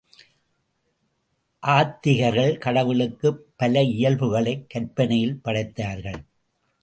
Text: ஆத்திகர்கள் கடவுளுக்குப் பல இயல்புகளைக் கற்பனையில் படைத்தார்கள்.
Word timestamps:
ஆத்திகர்கள் 1.67 2.57
கடவுளுக்குப் 2.57 3.45
பல 3.55 3.81
இயல்புகளைக் 3.83 4.69
கற்பனையில் 4.69 5.39
படைத்தார்கள். 5.41 6.23